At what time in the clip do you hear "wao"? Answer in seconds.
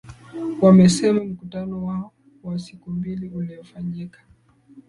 1.85-2.13